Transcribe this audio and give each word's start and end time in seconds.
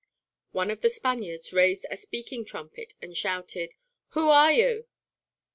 One 0.51 0.71
of 0.71 0.81
the 0.81 0.89
Spaniards 0.89 1.53
raised 1.53 1.85
a 1.91 1.95
speaking 1.95 2.43
trumpet 2.43 2.95
and 3.03 3.15
shouted: 3.15 3.75
"Who 4.13 4.29
are 4.29 4.51
you?" 4.51 4.87